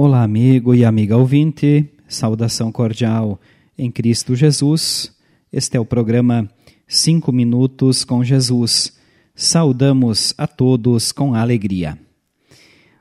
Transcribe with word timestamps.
Olá, 0.00 0.22
amigo 0.22 0.76
e 0.76 0.84
amiga 0.84 1.16
ouvinte, 1.16 1.84
saudação 2.06 2.70
cordial 2.70 3.40
em 3.76 3.90
Cristo 3.90 4.36
Jesus. 4.36 5.12
Este 5.52 5.76
é 5.76 5.80
o 5.80 5.84
programa 5.84 6.48
Cinco 6.86 7.32
Minutos 7.32 8.04
com 8.04 8.22
Jesus. 8.22 8.96
Saudamos 9.34 10.32
a 10.38 10.46
todos 10.46 11.10
com 11.10 11.34
alegria. 11.34 11.98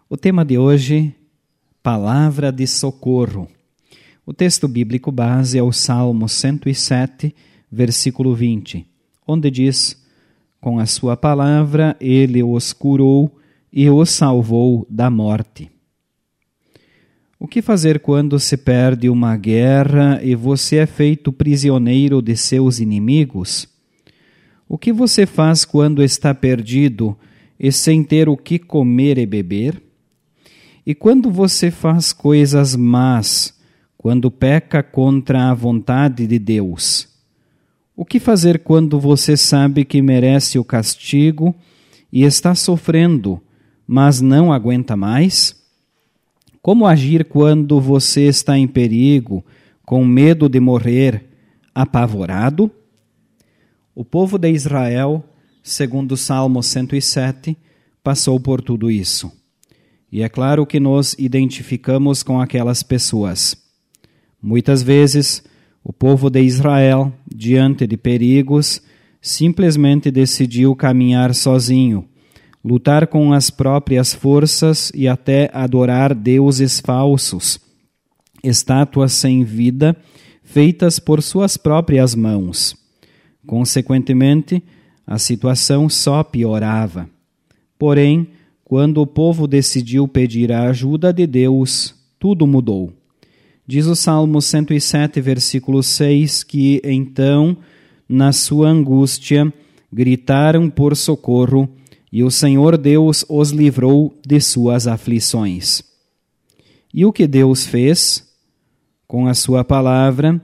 O 0.10 0.18
tema 0.18 0.44
de 0.44 0.58
hoje, 0.58 1.14
Palavra 1.84 2.52
de 2.52 2.66
Socorro. 2.66 3.48
O 4.26 4.34
texto 4.34 4.68
bíblico 4.68 5.12
base 5.12 5.56
é 5.56 5.62
o 5.62 5.72
Salmo 5.72 6.28
107, 6.28 7.32
versículo 7.72 8.34
20, 8.34 8.88
onde 9.28 9.52
diz: 9.52 10.04
Com 10.60 10.80
a 10.80 10.88
sua 10.88 11.16
palavra 11.16 11.96
ele 12.02 12.42
os 12.42 12.74
curou 12.74 13.38
e 13.72 13.88
os 13.88 14.10
salvou 14.10 14.88
da 14.90 15.12
morte. 15.12 15.77
O 17.40 17.48
que 17.48 17.62
fazer 17.62 18.00
quando 18.00 18.40
se 18.40 18.58
perde 18.58 19.10
uma 19.10 19.38
guerra 19.38 20.20
e 20.24 20.34
você 20.34 20.78
é 20.78 20.86
feito 20.88 21.32
prisioneiro 21.32 22.20
de 22.20 22.36
seus 22.36 22.80
inimigos? 22.80 23.68
O 24.68 24.76
que 24.76 24.92
você 24.92 25.28
faz 25.28 25.64
quando 25.64 26.02
está 26.02 26.34
perdido 26.34 27.16
e 27.60 27.72
sem 27.72 28.04
ter 28.04 28.28
o 28.28 28.36
que 28.36 28.58
comer 28.58 29.20
e 29.20 29.26
beber? 29.28 29.80
E 30.84 30.96
quando 30.96 31.30
você 31.30 31.70
faz 31.70 32.12
coisas 32.12 32.76
más, 32.76 33.54
quando 33.96 34.32
peca 34.32 34.82
contra 34.82 35.52
a 35.52 35.54
vontade 35.54 36.26
de 36.26 36.40
Deus? 36.40 37.08
O 37.96 38.04
que 38.04 38.20
fazer 38.20 38.60
quando 38.60 39.00
você 39.00 39.38
sabe 39.38 39.86
que 39.86 40.02
merece 40.02 40.58
o 40.58 40.64
castigo 40.64 41.54
e 42.12 42.24
está 42.24 42.56
sofrendo, 42.56 43.40
mas 43.86 44.22
não 44.22 44.52
aguenta 44.52 44.96
mais? 44.96 45.67
Como 46.68 46.86
agir 46.86 47.24
quando 47.24 47.80
você 47.80 48.24
está 48.24 48.58
em 48.58 48.68
perigo, 48.68 49.42
com 49.86 50.04
medo 50.04 50.50
de 50.50 50.60
morrer, 50.60 51.24
apavorado? 51.74 52.70
O 53.96 54.04
povo 54.04 54.38
de 54.38 54.52
Israel, 54.52 55.24
segundo 55.64 56.12
o 56.12 56.18
Salmo 56.18 56.62
107, 56.62 57.58
passou 58.04 58.38
por 58.38 58.62
tudo 58.62 58.92
isso. 58.92 59.32
E 60.12 60.22
é 60.22 60.28
claro 60.28 60.66
que 60.66 60.78
nos 60.78 61.16
identificamos 61.18 62.22
com 62.22 62.38
aquelas 62.42 62.84
pessoas. 62.84 63.56
Muitas 64.44 64.84
vezes, 64.84 65.42
o 65.82 65.94
povo 65.94 66.30
de 66.30 66.42
Israel, 66.42 67.14
diante 67.34 67.88
de 67.88 67.96
perigos, 67.96 68.82
simplesmente 69.22 70.12
decidiu 70.12 70.76
caminhar 70.76 71.34
sozinho 71.34 72.10
lutar 72.64 73.08
com 73.08 73.32
as 73.34 73.50
próprias 73.50 74.14
forças 74.14 74.92
e 74.94 75.08
até 75.08 75.50
adorar 75.54 76.14
deuses 76.14 76.80
falsos, 76.80 77.60
estátuas 78.44 79.14
sem 79.14 79.44
vida, 79.44 79.96
feitas 80.44 81.00
por 81.00 81.22
suas 81.22 81.58
próprias 81.58 82.16
mãos. 82.16 82.76
Consequentemente, 83.46 84.62
a 85.06 85.18
situação 85.18 85.88
só 85.88 86.24
piorava. 86.24 87.10
Porém, 87.80 88.28
quando 88.66 89.02
o 89.02 89.08
povo 89.08 89.48
decidiu 89.48 90.08
pedir 90.08 90.52
a 90.52 90.64
ajuda 90.70 91.14
de 91.14 91.26
Deus, 91.26 91.96
tudo 92.20 92.46
mudou. 92.46 92.92
Diz 93.66 93.86
o 93.86 93.96
Salmo 93.96 94.42
107, 94.42 95.22
versículo 95.22 95.84
6, 95.84 96.44
que 96.44 96.82
então, 96.84 97.58
na 98.08 98.32
sua 98.34 98.70
angústia, 98.70 99.54
gritaram 99.92 100.70
por 100.70 100.96
socorro 100.96 101.70
e 102.12 102.24
o 102.24 102.32
Senhor 102.32 102.78
Deus 102.78 103.26
os 103.28 103.52
livrou 103.52 104.18
de 104.26 104.40
suas 104.40 104.88
aflições. 104.88 105.84
E 106.94 107.06
o 107.06 107.12
que 107.12 107.28
Deus 107.28 107.66
fez? 107.66 108.26
Com 109.06 109.28
a 109.28 109.34
sua 109.34 109.64
palavra, 109.64 110.42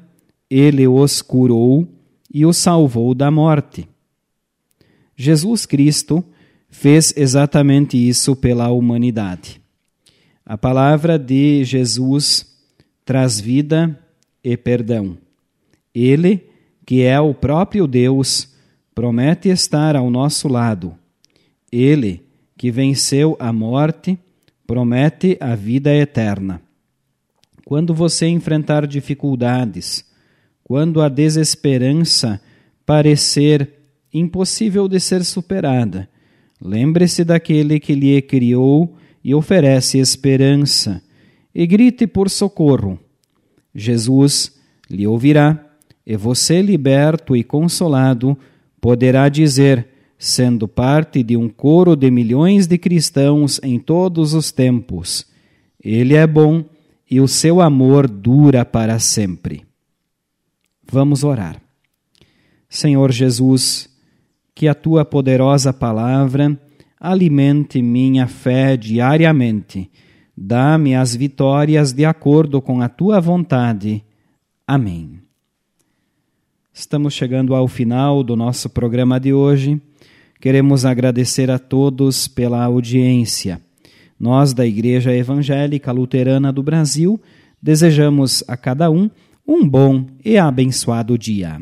ele 0.50 0.88
os 0.88 1.22
curou 1.22 1.88
e 2.34 2.46
os 2.46 2.58
salvou 2.58 3.14
da 3.14 3.32
morte. 3.32 3.88
Jesus 5.16 5.66
Cristo 5.66 6.24
fez 6.70 7.14
exatamente 7.16 7.98
isso 7.98 8.36
pela 8.36 8.70
humanidade. 8.70 9.62
A 10.46 10.58
palavra 10.58 11.18
de 11.18 11.64
Jesus 11.64 12.46
traz 13.06 13.40
vida 13.40 13.98
e 14.44 14.58
perdão. 14.58 15.18
Ele, 15.94 16.44
que 16.86 17.04
é 17.04 17.20
o 17.20 17.34
próprio 17.34 17.88
Deus, 17.88 18.54
promete 18.94 19.50
estar 19.50 19.96
ao 19.96 20.10
nosso 20.10 20.48
lado 20.48 20.98
ele, 21.76 22.26
que 22.58 22.70
venceu 22.70 23.36
a 23.40 23.52
morte, 23.52 24.18
promete 24.68 25.38
a 25.40 25.56
vida 25.56 25.94
eterna. 25.94 26.62
Quando 27.66 27.94
você 27.94 28.28
enfrentar 28.28 28.86
dificuldades, 28.86 30.06
quando 30.64 31.02
a 31.02 31.10
desesperança 31.10 32.40
parecer 32.86 33.74
impossível 34.14 34.88
de 34.88 35.00
ser 35.00 35.24
superada, 35.24 36.08
lembre-se 36.62 37.24
daquele 37.24 37.80
que 37.80 37.96
lhe 37.96 38.22
criou 38.22 38.96
e 39.24 39.34
oferece 39.34 39.98
esperança, 39.98 41.02
e 41.56 41.66
grite 41.66 42.06
por 42.06 42.30
socorro. 42.30 43.00
Jesus 43.74 44.60
lhe 44.90 45.08
ouvirá, 45.08 45.66
e 46.06 46.18
você, 46.18 46.62
liberto 46.62 47.36
e 47.36 47.44
consolado, 47.44 48.38
poderá 48.82 49.30
dizer: 49.30 49.88
sendo 50.24 50.70
parte 50.70 51.22
de 51.22 51.36
um 51.36 51.50
coro 51.50 51.98
de 51.98 52.10
milhões 52.10 52.66
de 52.66 52.78
cristãos 52.78 53.60
em 53.62 53.78
todos 53.78 54.34
os 54.34 54.54
tempos. 54.54 55.28
Ele 55.84 56.14
é 56.14 56.26
bom 56.26 56.64
e 57.12 57.20
o 57.20 57.28
seu 57.28 57.60
amor 57.60 58.10
dura 58.10 58.64
para 58.64 59.00
sempre. 59.00 59.66
Vamos 60.90 61.26
orar. 61.26 61.62
Senhor 62.70 63.12
Jesus, 63.12 63.90
que 64.56 64.66
a 64.66 64.74
tua 64.74 65.04
poderosa 65.04 65.74
palavra 65.74 66.58
alimente 66.98 67.82
minha 67.82 68.26
fé 68.26 68.78
diariamente. 68.78 69.92
Dá-me 70.38 70.96
as 70.96 71.14
vitórias 71.14 71.92
de 71.92 72.06
acordo 72.06 72.62
com 72.62 72.80
a 72.80 72.88
tua 72.88 73.20
vontade. 73.20 74.02
Amém. 74.66 75.20
Estamos 76.72 77.14
chegando 77.14 77.54
ao 77.54 77.68
final 77.68 78.24
do 78.24 78.38
nosso 78.38 78.70
programa 78.70 79.20
de 79.20 79.34
hoje. 79.34 79.82
Queremos 80.44 80.84
agradecer 80.84 81.50
a 81.50 81.58
todos 81.58 82.28
pela 82.28 82.62
audiência. 82.66 83.62
Nós, 84.20 84.54
da 84.54 84.66
Igreja 84.66 85.16
Evangélica 85.16 85.90
Luterana 85.94 86.52
do 86.52 86.62
Brasil, 86.62 87.18
desejamos 87.62 88.44
a 88.46 88.58
cada 88.58 88.92
um 88.92 89.10
um 89.48 89.66
bom 89.66 90.06
e 90.22 90.38
abençoado 90.38 91.18
dia. 91.18 91.62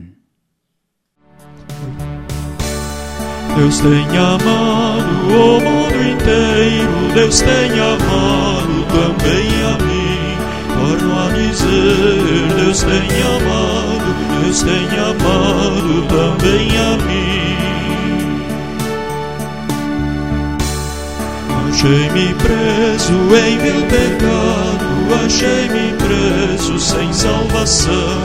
Deus 3.55 3.79
tem 3.81 4.17
amado 4.17 5.27
o 5.27 5.61
mundo 5.61 6.01
inteiro, 6.13 7.13
Deus 7.13 7.39
tem 7.39 7.69
amado 7.79 8.87
também 8.89 9.45
a 9.61 9.77
mim. 9.77 10.33
Torno 10.73 11.19
a 11.19 11.29
dizer, 11.33 12.55
Deus 12.55 12.81
tem 12.81 13.07
amado, 13.21 14.41
Deus 14.43 14.63
tem 14.63 14.87
amado 14.97 16.07
também 16.07 16.67
a 16.67 16.71
mim. 16.73 16.80
Achei-me 21.83 22.31
preso 22.35 23.13
em 23.35 23.57
vil 23.57 23.81
pecado, 23.87 24.85
achei-me 25.25 25.95
preso 25.97 26.77
sem 26.77 27.11
salvação. 27.11 28.19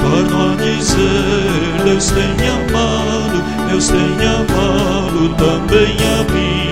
Torno 0.00 0.52
a 0.52 0.54
dizer: 0.54 1.82
Deus 1.84 2.12
tem 2.12 2.30
amado, 2.48 3.42
Deus 3.68 3.88
tem 3.88 3.98
amado 3.98 5.34
também 5.34 5.96
a 6.06 6.22
mim. 6.32 6.70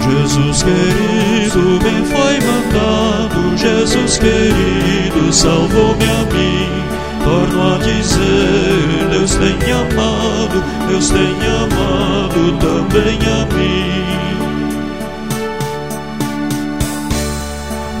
Jesus 0.00 0.62
querido 0.62 1.84
me 1.84 2.06
foi 2.06 2.40
mandado, 2.40 3.58
Jesus 3.58 4.16
querido 4.16 5.30
salvou-me 5.30 6.04
a 6.06 6.24
mim. 6.32 6.82
Torno 7.24 7.74
a 7.74 7.76
dizer: 7.76 8.81
Deus 9.22 9.36
tem 9.36 9.54
amado, 9.70 10.64
Deus 10.88 11.10
tem 11.10 11.36
amado 11.46 12.58
também 12.58 13.20
a 13.30 13.46
mim. 13.54 14.02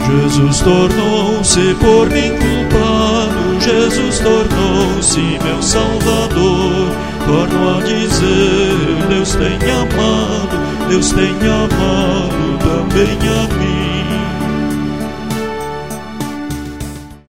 Jesus 0.04 0.60
tornou-se 0.62 1.74
por 1.74 2.10
mim 2.10 2.32
culpado, 2.40 3.60
Jesus 3.60 4.18
tornou-se 4.18 5.20
meu 5.44 5.62
Salvador. 5.62 6.90
Torno 7.24 7.78
a 7.78 7.82
dizer: 7.82 9.06
Deus 9.08 9.36
tem 9.36 9.58
amado, 9.70 10.58
Deus 10.88 11.12
tem 11.12 11.36
amado 11.46 12.58
também 12.58 13.16
a 13.28 13.46
mim. 13.58 13.81